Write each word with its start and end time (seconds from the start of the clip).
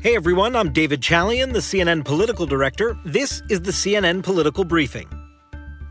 Hey 0.00 0.14
everyone, 0.14 0.54
I'm 0.54 0.72
David 0.72 1.00
Chalian, 1.00 1.52
the 1.52 1.58
CNN 1.58 2.04
political 2.04 2.46
director. 2.46 2.96
This 3.04 3.42
is 3.50 3.62
the 3.62 3.72
CNN 3.72 4.22
Political 4.22 4.62
Briefing. 4.62 5.08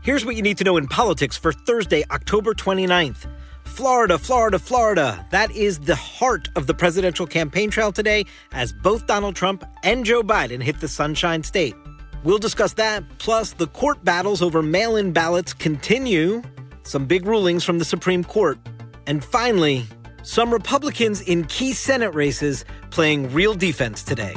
Here's 0.00 0.24
what 0.24 0.34
you 0.34 0.40
need 0.40 0.56
to 0.56 0.64
know 0.64 0.78
in 0.78 0.86
politics 0.86 1.36
for 1.36 1.52
Thursday, 1.52 2.04
October 2.10 2.54
29th. 2.54 3.30
Florida, 3.64 4.16
Florida, 4.16 4.58
Florida. 4.58 5.26
That 5.30 5.50
is 5.50 5.80
the 5.80 5.94
heart 5.94 6.48
of 6.56 6.66
the 6.66 6.72
presidential 6.72 7.26
campaign 7.26 7.70
trail 7.70 7.92
today 7.92 8.24
as 8.52 8.72
both 8.72 9.06
Donald 9.06 9.36
Trump 9.36 9.62
and 9.82 10.06
Joe 10.06 10.22
Biden 10.22 10.62
hit 10.62 10.80
the 10.80 10.88
Sunshine 10.88 11.42
State. 11.42 11.76
We'll 12.24 12.38
discuss 12.38 12.72
that, 12.74 13.04
plus 13.18 13.52
the 13.52 13.66
court 13.66 14.02
battles 14.04 14.40
over 14.40 14.62
mail 14.62 14.96
in 14.96 15.12
ballots 15.12 15.52
continue, 15.52 16.42
some 16.82 17.04
big 17.04 17.26
rulings 17.26 17.62
from 17.62 17.78
the 17.78 17.84
Supreme 17.84 18.24
Court, 18.24 18.58
and 19.06 19.22
finally, 19.22 19.86
some 20.22 20.52
Republicans 20.52 21.20
in 21.20 21.44
key 21.44 21.72
Senate 21.72 22.14
races 22.14 22.64
playing 22.90 23.32
real 23.32 23.54
defense 23.54 24.02
today. 24.02 24.34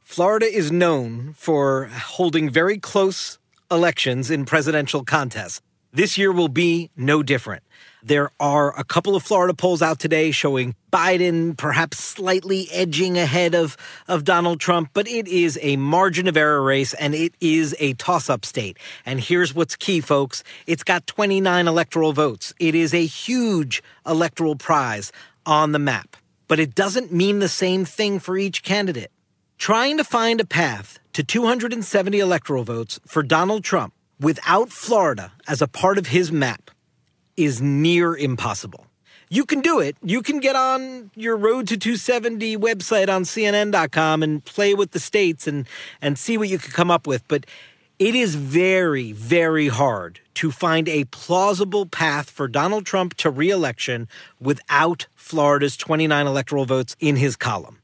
Florida 0.00 0.46
is 0.46 0.70
known 0.70 1.32
for 1.34 1.86
holding 1.86 2.50
very 2.50 2.78
close 2.78 3.38
elections 3.70 4.30
in 4.30 4.44
presidential 4.44 5.04
contests. 5.04 5.62
This 5.94 6.16
year 6.16 6.32
will 6.32 6.48
be 6.48 6.88
no 6.96 7.22
different. 7.22 7.62
There 8.02 8.30
are 8.40 8.74
a 8.78 8.82
couple 8.82 9.14
of 9.14 9.22
Florida 9.22 9.52
polls 9.52 9.82
out 9.82 9.98
today 9.98 10.30
showing 10.30 10.74
Biden 10.90 11.54
perhaps 11.54 11.98
slightly 12.02 12.66
edging 12.72 13.18
ahead 13.18 13.54
of, 13.54 13.76
of 14.08 14.24
Donald 14.24 14.58
Trump, 14.58 14.88
but 14.94 15.06
it 15.06 15.28
is 15.28 15.58
a 15.60 15.76
margin 15.76 16.28
of 16.28 16.36
error 16.38 16.62
race 16.62 16.94
and 16.94 17.14
it 17.14 17.34
is 17.42 17.76
a 17.78 17.92
toss 17.94 18.30
up 18.30 18.46
state. 18.46 18.78
And 19.04 19.20
here's 19.20 19.54
what's 19.54 19.76
key, 19.76 20.00
folks 20.00 20.42
it's 20.66 20.82
got 20.82 21.06
29 21.06 21.68
electoral 21.68 22.14
votes. 22.14 22.54
It 22.58 22.74
is 22.74 22.94
a 22.94 23.04
huge 23.04 23.82
electoral 24.06 24.56
prize 24.56 25.12
on 25.44 25.72
the 25.72 25.78
map, 25.78 26.16
but 26.48 26.58
it 26.58 26.74
doesn't 26.74 27.12
mean 27.12 27.40
the 27.40 27.50
same 27.50 27.84
thing 27.84 28.18
for 28.18 28.38
each 28.38 28.62
candidate. 28.62 29.10
Trying 29.58 29.98
to 29.98 30.04
find 30.04 30.40
a 30.40 30.46
path 30.46 30.98
to 31.12 31.22
270 31.22 32.18
electoral 32.18 32.64
votes 32.64 32.98
for 33.06 33.22
Donald 33.22 33.62
Trump 33.62 33.92
without 34.22 34.70
Florida 34.70 35.32
as 35.48 35.60
a 35.60 35.68
part 35.68 35.98
of 35.98 36.06
his 36.06 36.32
map 36.32 36.70
is 37.36 37.60
near 37.60 38.16
impossible. 38.16 38.86
You 39.28 39.44
can 39.44 39.60
do 39.60 39.80
it. 39.80 39.96
You 40.02 40.22
can 40.22 40.40
get 40.40 40.56
on 40.56 41.10
your 41.16 41.36
Road 41.36 41.66
to 41.68 41.76
270 41.76 42.56
website 42.58 43.08
on 43.08 43.24
CNN.com 43.24 44.22
and 44.22 44.44
play 44.44 44.74
with 44.74 44.92
the 44.92 45.00
states 45.00 45.46
and, 45.46 45.66
and 46.00 46.18
see 46.18 46.36
what 46.36 46.48
you 46.48 46.58
can 46.58 46.70
come 46.70 46.90
up 46.90 47.06
with. 47.06 47.26
But 47.28 47.46
it 47.98 48.14
is 48.14 48.34
very, 48.34 49.12
very 49.12 49.68
hard 49.68 50.20
to 50.34 50.50
find 50.50 50.88
a 50.88 51.04
plausible 51.04 51.86
path 51.86 52.28
for 52.28 52.46
Donald 52.46 52.84
Trump 52.84 53.14
to 53.14 53.30
reelection 53.30 54.06
without 54.40 55.06
Florida's 55.14 55.76
29 55.76 56.26
electoral 56.26 56.66
votes 56.66 56.94
in 57.00 57.16
his 57.16 57.34
column. 57.36 57.78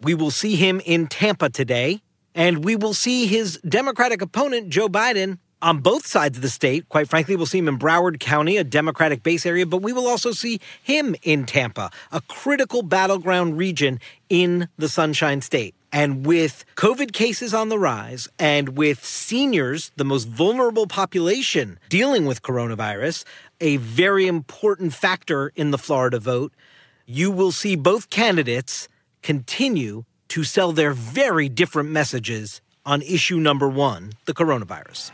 We 0.00 0.14
will 0.14 0.30
see 0.30 0.54
him 0.54 0.80
in 0.84 1.08
Tampa 1.08 1.50
today, 1.50 2.02
and 2.34 2.64
we 2.64 2.76
will 2.76 2.94
see 2.94 3.26
his 3.26 3.58
Democratic 3.66 4.22
opponent, 4.22 4.68
Joe 4.68 4.88
Biden, 4.88 5.38
on 5.64 5.78
both 5.78 6.06
sides 6.06 6.36
of 6.36 6.42
the 6.42 6.50
state. 6.50 6.86
Quite 6.90 7.08
frankly, 7.08 7.34
we'll 7.34 7.46
see 7.46 7.58
him 7.58 7.68
in 7.68 7.78
Broward 7.78 8.20
County, 8.20 8.58
a 8.58 8.64
Democratic 8.64 9.22
base 9.22 9.46
area, 9.46 9.64
but 9.64 9.78
we 9.78 9.94
will 9.94 10.06
also 10.06 10.30
see 10.30 10.60
him 10.82 11.16
in 11.22 11.46
Tampa, 11.46 11.90
a 12.12 12.20
critical 12.20 12.82
battleground 12.82 13.56
region 13.56 13.98
in 14.28 14.68
the 14.76 14.90
Sunshine 14.90 15.40
State. 15.40 15.74
And 15.90 16.26
with 16.26 16.66
COVID 16.76 17.12
cases 17.12 17.54
on 17.54 17.70
the 17.70 17.78
rise 17.78 18.28
and 18.38 18.76
with 18.76 19.02
seniors, 19.04 19.90
the 19.96 20.04
most 20.04 20.28
vulnerable 20.28 20.86
population 20.86 21.78
dealing 21.88 22.26
with 22.26 22.42
coronavirus, 22.42 23.24
a 23.58 23.78
very 23.78 24.26
important 24.26 24.92
factor 24.92 25.50
in 25.56 25.70
the 25.70 25.78
Florida 25.78 26.18
vote, 26.18 26.52
you 27.06 27.30
will 27.30 27.52
see 27.52 27.74
both 27.74 28.10
candidates 28.10 28.86
continue 29.22 30.04
to 30.28 30.44
sell 30.44 30.72
their 30.72 30.92
very 30.92 31.48
different 31.48 31.88
messages 31.88 32.60
on 32.84 33.00
issue 33.00 33.38
number 33.38 33.68
one, 33.68 34.12
the 34.26 34.34
coronavirus 34.34 35.10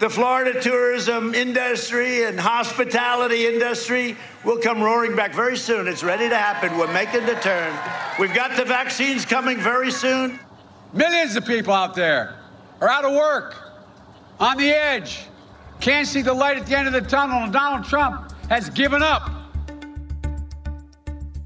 the 0.00 0.08
Florida 0.08 0.58
tourism 0.62 1.34
industry 1.34 2.24
and 2.24 2.40
hospitality 2.40 3.46
industry 3.46 4.16
will 4.44 4.56
come 4.56 4.82
roaring 4.82 5.14
back 5.14 5.34
very 5.34 5.58
soon. 5.58 5.86
It's 5.86 6.02
ready 6.02 6.26
to 6.26 6.36
happen. 6.36 6.76
We're 6.78 6.90
making 6.90 7.26
the 7.26 7.34
turn. 7.34 7.78
We've 8.18 8.32
got 8.32 8.56
the 8.56 8.64
vaccines 8.64 9.26
coming 9.26 9.58
very 9.58 9.90
soon. 9.90 10.40
Millions 10.94 11.36
of 11.36 11.44
people 11.44 11.74
out 11.74 11.94
there 11.94 12.38
are 12.80 12.88
out 12.88 13.04
of 13.04 13.12
work, 13.12 13.54
on 14.40 14.56
the 14.56 14.70
edge, 14.70 15.26
can't 15.80 16.08
see 16.08 16.22
the 16.22 16.32
light 16.32 16.56
at 16.56 16.66
the 16.66 16.78
end 16.78 16.86
of 16.86 16.94
the 16.94 17.02
tunnel, 17.02 17.42
and 17.42 17.52
Donald 17.52 17.84
Trump 17.84 18.32
has 18.48 18.70
given 18.70 19.02
up. 19.02 19.30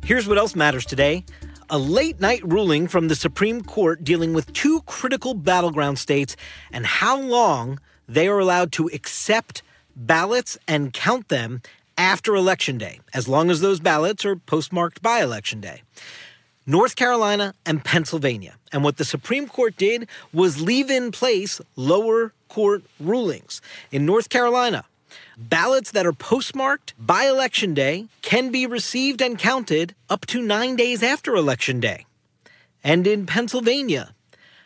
Here's 0.05 0.29
what 0.29 0.39
else 0.39 0.55
matters 0.55 0.87
today 0.87 1.25
a 1.71 1.79
late 1.79 2.21
night 2.21 2.43
ruling 2.45 2.87
from 2.87 3.09
the 3.09 3.17
Supreme 3.17 3.63
Court 3.63 4.05
dealing 4.05 4.33
with 4.33 4.53
two 4.53 4.83
critical 4.83 5.35
battleground 5.35 5.99
states 5.99 6.37
and 6.71 6.87
how 6.87 7.19
long 7.19 7.81
they 8.09 8.29
are 8.29 8.39
allowed 8.39 8.73
to 8.73 8.89
accept 8.89 9.63
ballots 9.97 10.59
and 10.67 10.93
count 10.93 11.29
them 11.29 11.63
after 11.97 12.35
Election 12.35 12.79
Day, 12.79 13.01
as 13.13 13.29
long 13.29 13.51
as 13.51 13.61
those 13.61 13.81
ballots 13.81 14.25
are 14.25 14.37
postmarked 14.37 15.03
by 15.03 15.23
Election 15.23 15.61
Day. 15.61 15.83
North 16.67 16.97
Carolina 16.97 17.55
and 17.67 17.85
Pennsylvania. 17.85 18.55
And 18.73 18.83
what 18.83 18.97
the 18.97 19.05
Supreme 19.05 19.47
Court 19.47 19.77
did 19.77 20.09
was 20.33 20.63
leave 20.63 20.91
in 20.91 21.13
place 21.13 21.61
lower 21.77 22.33
court 22.49 22.83
rulings. 22.99 23.61
In 23.93 24.07
North 24.07 24.31
Carolina, 24.31 24.85
ballots 25.37 25.91
that 25.91 26.07
are 26.07 26.13
postmarked 26.13 26.95
by 26.99 27.27
Election 27.27 27.75
Day 27.75 28.07
can 28.23 28.51
be 28.51 28.67
received 28.67 29.21
and 29.21 29.39
counted 29.39 29.95
up 30.09 30.25
to 30.27 30.41
nine 30.41 30.77
days 30.77 31.03
after 31.03 31.35
Election 31.35 31.81
Day. 31.81 32.07
And 32.83 33.07
in 33.07 33.27
Pennsylvania, 33.27 34.15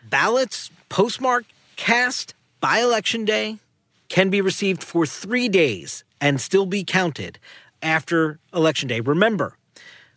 ballots 0.09 0.71
postmarked, 0.89 1.53
cast, 1.77 2.35
by 2.61 2.81
election 2.81 3.25
day 3.25 3.59
can 4.09 4.31
be 4.31 4.41
received 4.41 4.83
for 4.83 5.07
three 5.07 5.49
days 5.49 6.05
and 6.21 6.41
still 6.41 6.67
be 6.67 6.85
counted 6.85 7.39
after 7.83 8.39
election 8.53 8.89
day. 8.89 9.01
Remember, 9.01 9.57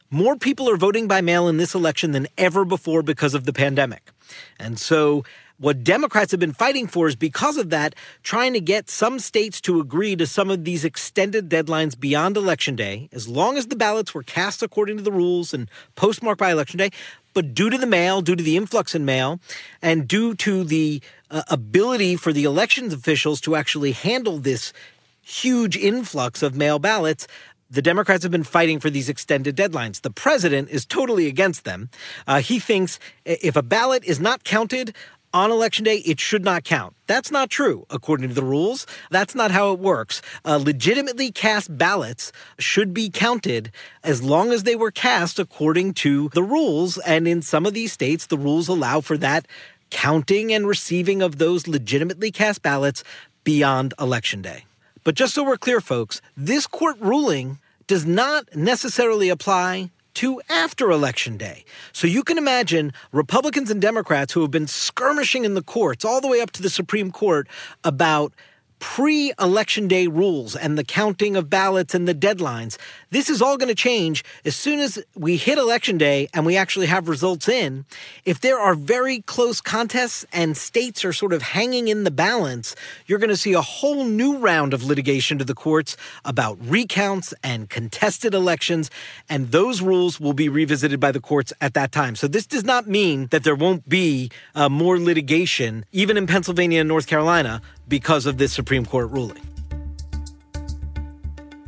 more 0.09 0.35
people 0.35 0.69
are 0.69 0.77
voting 0.77 1.07
by 1.07 1.21
mail 1.21 1.47
in 1.47 1.57
this 1.57 1.75
election 1.75 2.11
than 2.11 2.27
ever 2.37 2.65
before 2.65 3.03
because 3.03 3.33
of 3.33 3.45
the 3.45 3.53
pandemic. 3.53 4.11
And 4.59 4.79
so 4.79 5.23
what 5.61 5.83
Democrats 5.83 6.31
have 6.31 6.39
been 6.39 6.53
fighting 6.53 6.87
for 6.87 7.07
is 7.07 7.15
because 7.15 7.55
of 7.55 7.69
that, 7.69 7.93
trying 8.23 8.53
to 8.53 8.59
get 8.59 8.89
some 8.89 9.19
states 9.19 9.61
to 9.61 9.79
agree 9.79 10.15
to 10.15 10.25
some 10.25 10.49
of 10.49 10.65
these 10.65 10.83
extended 10.83 11.49
deadlines 11.49 11.97
beyond 11.97 12.35
Election 12.35 12.75
Day, 12.75 13.09
as 13.13 13.27
long 13.27 13.57
as 13.57 13.67
the 13.67 13.75
ballots 13.75 14.15
were 14.15 14.23
cast 14.23 14.63
according 14.63 14.97
to 14.97 15.03
the 15.03 15.11
rules 15.11 15.53
and 15.53 15.69
postmarked 15.93 16.39
by 16.39 16.51
Election 16.51 16.79
Day. 16.79 16.89
But 17.35 17.53
due 17.53 17.69
to 17.69 17.77
the 17.77 17.85
mail, 17.85 18.21
due 18.21 18.35
to 18.35 18.43
the 18.43 18.57
influx 18.57 18.95
in 18.95 19.05
mail, 19.05 19.39
and 19.83 20.07
due 20.07 20.33
to 20.35 20.63
the 20.63 20.99
uh, 21.29 21.43
ability 21.47 22.15
for 22.15 22.33
the 22.33 22.43
elections 22.43 22.91
officials 22.91 23.39
to 23.41 23.55
actually 23.55 23.91
handle 23.91 24.39
this 24.39 24.73
huge 25.21 25.77
influx 25.77 26.41
of 26.41 26.55
mail 26.55 26.79
ballots, 26.79 27.27
the 27.69 27.83
Democrats 27.83 28.23
have 28.23 28.31
been 28.31 28.43
fighting 28.43 28.79
for 28.79 28.89
these 28.89 29.09
extended 29.09 29.55
deadlines. 29.55 30.01
The 30.01 30.09
president 30.09 30.69
is 30.69 30.85
totally 30.85 31.27
against 31.27 31.65
them. 31.65 31.89
Uh, 32.27 32.41
he 32.41 32.59
thinks 32.59 32.99
if 33.23 33.55
a 33.55 33.61
ballot 33.61 34.03
is 34.03 34.19
not 34.19 34.43
counted 34.43 34.93
on 35.33 35.51
election 35.51 35.85
day, 35.85 35.97
it 35.97 36.19
should 36.19 36.43
not 36.43 36.63
count. 36.63 36.95
That's 37.07 37.31
not 37.31 37.49
true, 37.49 37.85
according 37.89 38.29
to 38.29 38.35
the 38.35 38.43
rules. 38.43 38.85
That's 39.09 39.35
not 39.35 39.51
how 39.51 39.71
it 39.73 39.79
works. 39.79 40.21
Uh, 40.43 40.57
legitimately 40.57 41.31
cast 41.31 41.77
ballots 41.77 42.31
should 42.59 42.93
be 42.93 43.09
counted 43.09 43.71
as 44.03 44.21
long 44.21 44.51
as 44.51 44.63
they 44.63 44.75
were 44.75 44.91
cast 44.91 45.39
according 45.39 45.93
to 45.95 46.29
the 46.33 46.43
rules. 46.43 46.97
And 46.99 47.27
in 47.27 47.41
some 47.41 47.65
of 47.65 47.73
these 47.73 47.93
states, 47.93 48.25
the 48.27 48.37
rules 48.37 48.67
allow 48.67 49.01
for 49.01 49.17
that 49.17 49.47
counting 49.89 50.53
and 50.53 50.67
receiving 50.67 51.21
of 51.21 51.37
those 51.37 51.67
legitimately 51.67 52.31
cast 52.31 52.61
ballots 52.61 53.03
beyond 53.43 53.93
election 53.99 54.41
day. 54.41 54.65
But 55.03 55.15
just 55.15 55.33
so 55.33 55.43
we're 55.43 55.57
clear, 55.57 55.81
folks, 55.81 56.21
this 56.37 56.67
court 56.67 56.97
ruling 56.99 57.59
does 57.87 58.05
not 58.05 58.55
necessarily 58.55 59.29
apply 59.29 59.89
to 60.15 60.41
after 60.49 60.91
election 60.91 61.37
day. 61.37 61.65
So 61.93 62.07
you 62.07 62.23
can 62.23 62.37
imagine 62.37 62.93
Republicans 63.11 63.71
and 63.71 63.81
Democrats 63.81 64.33
who 64.33 64.41
have 64.41 64.51
been 64.51 64.67
skirmishing 64.67 65.45
in 65.45 65.53
the 65.53 65.63
courts 65.63 66.05
all 66.05 66.21
the 66.21 66.27
way 66.27 66.41
up 66.41 66.51
to 66.51 66.61
the 66.61 66.69
Supreme 66.69 67.11
Court 67.11 67.47
about 67.83 68.33
pre 68.81 69.31
election 69.39 69.87
day 69.87 70.07
rules 70.07 70.55
and 70.55 70.77
the 70.77 70.83
counting 70.83 71.37
of 71.37 71.49
ballots 71.49 71.93
and 71.93 72.07
the 72.07 72.15
deadlines. 72.15 72.77
This 73.11 73.29
is 73.29 73.41
all 73.41 73.55
going 73.55 73.69
to 73.69 73.75
change 73.75 74.25
as 74.43 74.55
soon 74.55 74.79
as 74.79 75.01
we 75.15 75.37
hit 75.37 75.59
election 75.59 75.97
day 75.99 76.27
and 76.33 76.45
we 76.45 76.57
actually 76.57 76.87
have 76.87 77.07
results 77.07 77.47
in. 77.47 77.85
If 78.25 78.41
there 78.41 78.59
are 78.59 78.73
very 78.73 79.21
close 79.21 79.61
contests 79.61 80.25
and 80.33 80.57
states 80.57 81.05
are 81.05 81.13
sort 81.13 81.31
of 81.31 81.43
hanging 81.43 81.89
in 81.89 82.03
the 82.05 82.11
balance, 82.11 82.75
you're 83.05 83.19
going 83.19 83.29
to 83.29 83.37
see 83.37 83.53
a 83.53 83.61
whole 83.61 84.03
new 84.03 84.37
round 84.39 84.73
of 84.73 84.83
litigation 84.83 85.37
to 85.37 85.45
the 85.45 85.53
courts 85.53 85.95
about 86.25 86.57
recounts 86.59 87.35
and 87.43 87.69
contested 87.69 88.33
elections. 88.33 88.89
And 89.29 89.51
those 89.51 89.81
rules 89.81 90.19
will 90.19 90.33
be 90.33 90.49
revisited 90.49 90.99
by 90.99 91.11
the 91.11 91.21
courts 91.21 91.53
at 91.61 91.75
that 91.75 91.91
time. 91.91 92.15
So 92.15 92.27
this 92.27 92.47
does 92.47 92.63
not 92.63 92.87
mean 92.87 93.27
that 93.27 93.43
there 93.43 93.55
won't 93.55 93.87
be 93.87 94.31
uh, 94.55 94.69
more 94.69 94.97
litigation, 94.97 95.85
even 95.91 96.17
in 96.17 96.25
Pennsylvania 96.25 96.79
and 96.79 96.89
North 96.89 97.05
Carolina, 97.05 97.61
because 97.91 98.25
of 98.25 98.37
this 98.37 98.53
Supreme 98.53 98.85
Court 98.85 99.11
ruling. 99.11 99.41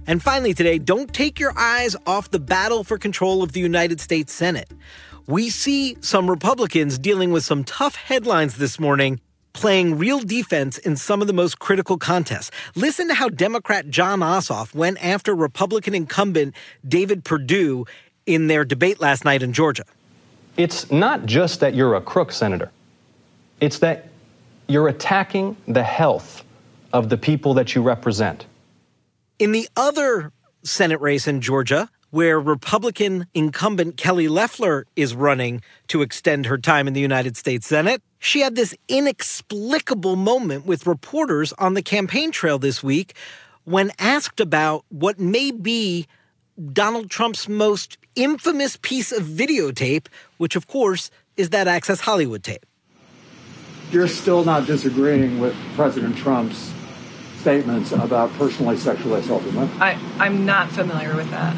And 0.07 0.23
finally, 0.23 0.53
today, 0.53 0.79
don't 0.79 1.13
take 1.13 1.37
your 1.37 1.53
eyes 1.57 1.95
off 2.07 2.31
the 2.31 2.39
battle 2.39 2.83
for 2.83 2.97
control 2.97 3.43
of 3.43 3.51
the 3.51 3.59
United 3.59 3.99
States 3.99 4.33
Senate. 4.33 4.71
We 5.27 5.49
see 5.49 5.97
some 5.99 6.29
Republicans 6.29 6.97
dealing 6.97 7.31
with 7.31 7.43
some 7.43 7.65
tough 7.65 7.95
headlines 7.95 8.55
this 8.55 8.79
morning, 8.79 9.19
playing 9.51 9.97
real 9.97 10.19
defense 10.19 10.77
in 10.77 10.95
some 10.95 11.21
of 11.21 11.27
the 11.27 11.33
most 11.33 11.59
critical 11.59 11.97
contests. 11.97 12.51
Listen 12.75 13.09
to 13.09 13.13
how 13.13 13.27
Democrat 13.27 13.89
Jon 13.89 14.21
Ossoff 14.21 14.73
went 14.73 15.03
after 15.03 15.35
Republican 15.35 15.93
incumbent 15.93 16.55
David 16.87 17.25
Perdue 17.25 17.85
in 18.25 18.47
their 18.47 18.63
debate 18.63 19.01
last 19.01 19.25
night 19.25 19.43
in 19.43 19.51
Georgia. 19.51 19.83
It's 20.55 20.89
not 20.89 21.25
just 21.25 21.59
that 21.59 21.75
you're 21.75 21.95
a 21.95 22.01
crook, 22.01 22.31
Senator, 22.31 22.71
it's 23.59 23.79
that 23.79 24.07
you're 24.67 24.87
attacking 24.87 25.57
the 25.67 25.83
health 25.83 26.43
of 26.91 27.09
the 27.09 27.17
people 27.17 27.53
that 27.55 27.75
you 27.75 27.81
represent. 27.81 28.45
In 29.39 29.51
the 29.51 29.67
other 29.75 30.31
Senate 30.63 31.01
race 31.01 31.27
in 31.27 31.41
Georgia, 31.41 31.89
where 32.11 32.39
Republican 32.39 33.25
incumbent 33.33 33.97
Kelly 33.97 34.27
Loeffler 34.27 34.85
is 34.95 35.15
running 35.15 35.61
to 35.87 36.03
extend 36.03 36.45
her 36.45 36.59
time 36.59 36.87
in 36.87 36.93
the 36.93 37.01
United 37.01 37.35
States 37.35 37.65
Senate, 37.65 38.01
she 38.19 38.41
had 38.41 38.55
this 38.55 38.75
inexplicable 38.87 40.15
moment 40.15 40.65
with 40.65 40.85
reporters 40.85 41.53
on 41.53 41.73
the 41.73 41.81
campaign 41.81 42.31
trail 42.31 42.59
this 42.59 42.83
week 42.83 43.15
when 43.65 43.91
asked 43.97 44.39
about 44.39 44.85
what 44.89 45.19
may 45.19 45.51
be 45.51 46.07
Donald 46.71 47.09
Trump's 47.09 47.49
most 47.49 47.97
infamous 48.15 48.77
piece 48.77 49.11
of 49.11 49.23
videotape, 49.23 50.07
which, 50.37 50.55
of 50.55 50.67
course, 50.67 51.09
is 51.35 51.49
that 51.49 51.67
Access 51.67 51.99
Hollywood 51.99 52.43
tape. 52.43 52.65
You're 53.93 54.07
still 54.07 54.43
not 54.43 54.65
disagreeing 54.65 55.39
with 55.39 55.55
President 55.75 56.17
Trump's 56.17 56.73
statements 57.37 57.91
about 57.91 58.33
personally 58.39 58.75
sexually 58.75 59.19
assaulting 59.19 59.53
women. 59.53 59.69
I, 59.79 59.99
I'm 60.17 60.47
not 60.47 60.71
familiar 60.71 61.15
with 61.15 61.29
that. 61.29 61.55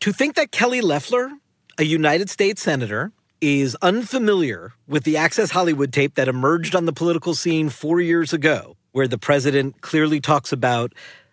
To 0.00 0.12
think 0.12 0.34
that 0.34 0.52
Kelly 0.52 0.82
Loeffler, 0.82 1.30
a 1.78 1.84
United 1.84 2.28
States 2.28 2.60
Senator, 2.60 3.12
is 3.40 3.74
unfamiliar 3.80 4.74
with 4.86 5.04
the 5.04 5.16
Access 5.16 5.50
Hollywood 5.50 5.94
tape 5.94 6.14
that 6.16 6.28
emerged 6.28 6.76
on 6.76 6.84
the 6.84 6.92
political 6.92 7.34
scene 7.34 7.70
four 7.70 8.02
years 8.02 8.34
ago, 8.34 8.76
where 8.92 9.08
the 9.08 9.16
president 9.16 9.80
clearly 9.80 10.20
talks 10.20 10.52
about 10.52 10.92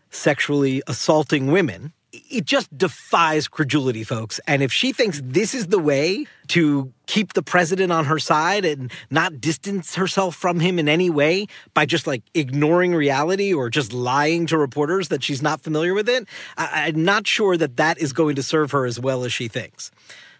sexually 0.09 0.81
assaulting 0.88 1.48
women, 1.48 1.92
it 2.30 2.46
just 2.46 2.75
defies 2.78 3.48
credulity, 3.48 4.04
folks. 4.04 4.40
And 4.48 4.62
if 4.64 4.72
she 4.72 4.92
thinks 4.94 5.22
this 5.24 5.54
is 5.54 5.68
the 5.68 5.80
way 5.80 6.25
to 6.48 6.92
keep 7.06 7.34
the 7.34 7.44
president 7.44 7.92
on 7.92 8.06
her 8.06 8.19
side 8.19 8.66
and 8.66 8.92
not 9.10 9.40
distance 9.40 9.96
herself 9.96 10.36
from 10.36 10.60
him 10.60 10.80
in 10.80 10.90
any 10.90 11.10
way 11.10 11.48
by 11.74 11.86
just 11.86 12.08
like 12.08 12.24
ignoring 12.34 12.94
reality 12.94 13.54
or 13.54 13.69
just 13.69 13.94
lying 13.94 14.46
to 14.48 14.58
reporters 14.58 15.10
that 15.10 15.24
she's 15.24 15.42
not 15.42 15.62
familiar 15.62 15.94
with 15.94 16.10
it, 16.10 16.28
I- 16.58 16.88
I'm 16.88 17.04
not 17.04 17.28
sure 17.28 17.58
that 17.58 17.78
that 17.78 17.98
is 17.98 18.14
going 18.14 18.36
to 18.36 18.44
serve 18.44 18.72
her 18.72 18.86
as 18.86 19.00
well 19.00 19.24
as 19.24 19.34
she 19.34 19.48
thinks. 19.48 19.92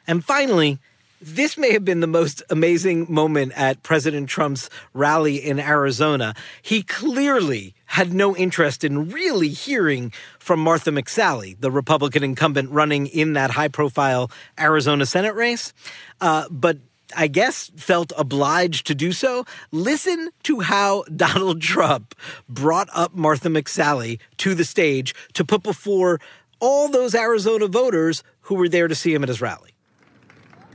And 0.08 0.24
finally, 0.24 0.80
this 1.19 1.58
may 1.58 1.72
have 1.72 1.84
been 1.84 2.00
the 2.00 2.08
most 2.08 2.44
amazing 2.50 3.08
moment 3.10 3.54
at 3.56 3.81
President 3.81 4.30
Trump's 4.30 4.69
rally 4.94 5.38
in 5.38 5.60
Arizona. 5.60 6.36
He 6.62 6.84
clearly 6.84 7.74
had 7.86 8.14
no 8.14 8.36
interest 8.36 8.84
in 8.84 9.10
really 9.10 9.50
hearing 9.50 10.12
from 10.38 10.60
Martha 10.60 10.92
McSally, 10.92 11.60
the 11.60 11.72
Republican 11.72 12.24
incumbent 12.24 12.69
running 12.69 13.08
in 13.08 13.34
that 13.34 13.52
high 13.52 13.68
profile 13.68 14.30
Arizona 14.60 15.06
Senate 15.06 15.34
race. 15.34 15.74
Uh, 16.22 16.46
but 16.52 16.78
I 17.16 17.28
guess 17.28 17.72
felt 17.75 18.12
obliged 18.18 18.86
to 18.88 18.96
do 18.96 19.12
so. 19.12 19.46
Listen 19.72 20.30
to 20.44 20.60
how 20.60 21.04
Donald 21.16 21.62
Trump 21.62 22.14
brought 22.48 22.90
up 22.94 23.16
Martha 23.16 23.50
McSally 23.50 24.19
to 24.38 24.54
the 24.54 24.66
stage 24.66 25.16
to 25.34 25.44
put 25.44 25.64
before 25.64 26.19
all 26.60 26.90
those 26.90 27.16
Arizona 27.16 27.68
voters 27.68 28.24
who 28.42 28.56
were 28.56 28.69
there 28.69 28.88
to 28.88 28.96
see 28.96 29.14
him 29.14 29.24
at 29.24 29.30
his 29.30 29.42
rally. 29.42 29.77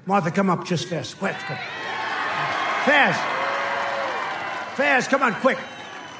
Martha, 0.07 0.31
come 0.31 0.51
up 0.51 0.65
just 0.65 0.89
fast. 0.89 1.19
Quick, 1.19 1.37
quick. 1.47 1.59
Fast. 2.85 3.21
Fast. 4.77 5.11
Come 5.11 5.23
on, 5.23 5.35
quick. 5.35 5.59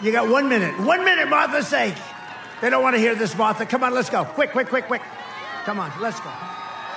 You 0.03 0.13
got 0.13 0.29
one 0.29 0.49
minute. 0.49 0.79
One 0.81 1.05
minute, 1.05 1.29
Martha's 1.29 1.67
sake. 1.67 1.95
They 2.61 2.71
don't 2.71 2.83
want 2.83 2.95
to 2.95 3.01
hear 3.01 3.15
this, 3.17 3.37
Martha. 3.37 3.67
Come 3.67 3.83
on, 3.83 3.93
let's 3.93 4.09
go. 4.09 4.25
Quick, 4.25 4.53
quick, 4.53 4.69
quick, 4.69 4.87
quick. 4.87 5.03
Come 5.65 5.81
on, 5.81 5.93
let's 6.01 6.21
go. 6.21 6.29
All 6.29 6.35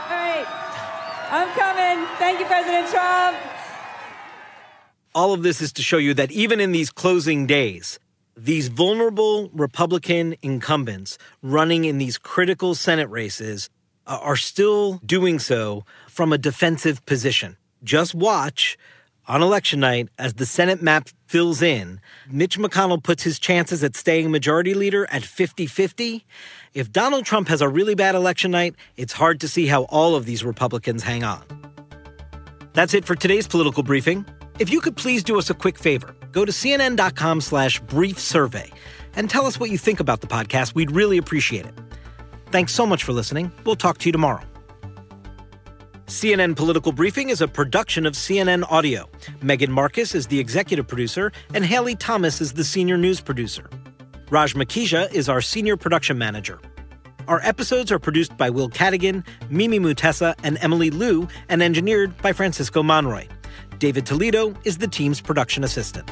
right. 0.09 0.45
I'm 1.31 1.49
coming. 1.57 2.07
Thank 2.17 2.39
you, 2.39 2.45
President 2.45 2.87
Trump. 2.89 3.37
All 5.15 5.33
of 5.33 5.41
this 5.41 5.61
is 5.61 5.73
to 5.73 5.81
show 5.81 5.97
you 5.97 6.13
that 6.13 6.31
even 6.31 6.59
in 6.59 6.71
these 6.71 6.91
closing 6.91 7.47
days, 7.47 7.99
these 8.37 8.67
vulnerable 8.67 9.49
Republican 9.53 10.35
incumbents 10.41 11.17
running 11.41 11.85
in 11.85 11.97
these 11.97 12.17
critical 12.17 12.75
Senate 12.75 13.09
races 13.09 13.69
Uh, 14.07 14.19
are 14.21 14.35
still 14.35 14.99
doing 15.05 15.39
so 15.39 15.83
from 16.07 16.31
a 16.31 16.37
defensive 16.37 17.03
position. 17.05 17.57
Just 17.83 18.13
watch 18.13 18.77
on 19.27 19.41
election 19.41 19.79
night 19.79 20.09
as 20.19 20.35
the 20.35 20.45
Senate 20.45 20.81
map 20.81 21.09
fills 21.25 21.61
in. 21.61 21.99
Mitch 22.29 22.59
McConnell 22.59 23.01
puts 23.01 23.23
his 23.23 23.39
chances 23.39 23.83
at 23.83 23.95
staying 23.95 24.31
majority 24.31 24.73
leader 24.73 25.07
at 25.11 25.23
50 25.23 25.65
50. 25.65 26.25
If 26.73 26.91
Donald 26.91 27.25
Trump 27.25 27.47
has 27.47 27.61
a 27.61 27.69
really 27.69 27.95
bad 27.95 28.15
election 28.15 28.51
night, 28.51 28.75
it's 28.95 29.13
hard 29.13 29.39
to 29.39 29.47
see 29.47 29.67
how 29.67 29.83
all 29.85 30.15
of 30.15 30.25
these 30.25 30.43
Republicans 30.43 31.03
hang 31.03 31.23
on. 31.23 31.43
That's 32.73 32.93
it 32.93 33.05
for 33.05 33.15
today's 33.15 33.47
political 33.47 33.83
briefing. 33.83 34.25
If 34.59 34.69
you 34.69 34.81
could 34.81 34.95
please 34.97 35.23
do 35.23 35.37
us 35.37 35.49
a 35.49 35.53
quick 35.53 35.79
favor, 35.79 36.15
go 36.31 36.45
to 36.45 36.51
cnn.com 36.51 37.41
slash 37.41 37.79
brief 37.81 38.19
survey 38.19 38.69
and 39.15 39.29
tell 39.29 39.45
us 39.45 39.59
what 39.59 39.69
you 39.69 39.77
think 39.77 39.99
about 39.99 40.21
the 40.21 40.27
podcast. 40.27 40.75
We'd 40.75 40.91
really 40.91 41.17
appreciate 41.17 41.65
it. 41.65 41.73
Thanks 42.51 42.73
so 42.73 42.85
much 42.85 43.03
for 43.03 43.13
listening. 43.13 43.51
We'll 43.65 43.75
talk 43.75 43.97
to 43.99 44.05
you 44.07 44.11
tomorrow. 44.11 44.43
CNN 46.07 46.55
Political 46.55 46.91
Briefing 46.91 47.29
is 47.29 47.41
a 47.41 47.47
production 47.47 48.05
of 48.05 48.13
CNN 48.13 48.63
Audio. 48.71 49.09
Megan 49.41 49.71
Marcus 49.71 50.13
is 50.13 50.27
the 50.27 50.39
executive 50.39 50.87
producer, 50.87 51.31
and 51.53 51.65
Haley 51.65 51.95
Thomas 51.95 52.41
is 52.41 52.53
the 52.53 52.63
senior 52.63 52.95
news 52.95 53.19
producer. 53.19 53.67
Raj 54.29 54.53
Makija 54.53 55.11
is 55.11 55.27
our 55.29 55.41
senior 55.41 55.77
production 55.77 56.17
manager. 56.17 56.59
Our 57.27 57.41
episodes 57.41 57.91
are 57.91 57.97
produced 57.97 58.37
by 58.37 58.51
Will 58.51 58.69
Cadigan, 58.69 59.25
Mimi 59.49 59.79
Mutessa, 59.79 60.35
and 60.43 60.59
Emily 60.61 60.91
Liu, 60.91 61.27
and 61.49 61.63
engineered 61.63 62.15
by 62.21 62.33
Francisco 62.33 62.83
Monroy. 62.83 63.27
David 63.79 64.05
Toledo 64.05 64.53
is 64.63 64.77
the 64.77 64.87
team's 64.87 65.21
production 65.21 65.63
assistant. 65.63 66.11